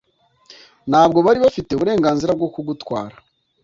[0.89, 3.15] ntabwo bari bafite uburenganzira bwo kugutwara